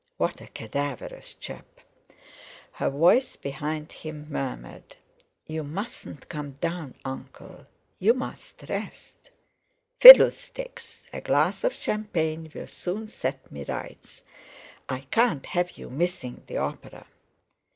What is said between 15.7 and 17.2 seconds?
you missing the opera."